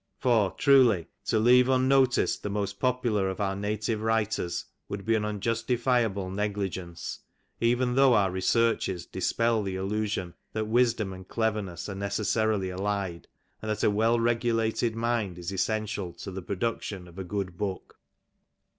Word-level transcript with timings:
For, 0.17 0.49
truly, 0.57 1.09
to 1.25 1.37
leave 1.37 1.69
unnoticed 1.69 2.41
the 2.41 2.49
most 2.49 2.79
popular 2.79 3.29
of 3.29 3.39
our 3.39 3.55
native 3.55 4.01
writers 4.01 4.65
would 4.89 5.05
be 5.05 5.13
an 5.13 5.23
unjustifiable 5.23 6.31
negligence, 6.31 7.19
even 7.59 7.93
though 7.93 8.15
our 8.15 8.31
researches 8.31 9.05
dispel 9.05 9.61
the 9.61 9.75
illusion 9.75 10.33
that 10.53 10.65
wisdom 10.65 11.13
and 11.13 11.27
cleverness 11.27 11.87
are 11.87 11.93
neces 11.93 12.33
sarily 12.35 12.75
allied, 12.75 13.27
and 13.61 13.69
that 13.69 13.83
a 13.83 13.91
well 13.91 14.19
regulated 14.19 14.95
mind 14.95 15.37
is 15.37 15.51
essential 15.51 16.13
to 16.13 16.31
the 16.31 16.41
production 16.41 17.07
of 17.07 17.19
a 17.19 17.23
good 17.23 17.55
book. 17.55 17.99